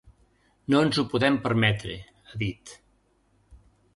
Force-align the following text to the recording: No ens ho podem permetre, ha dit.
No 0.73 0.79
ens 0.85 0.97
ho 1.01 1.05
podem 1.11 1.37
permetre, 1.43 1.99
ha 2.31 2.39
dit. 2.45 2.75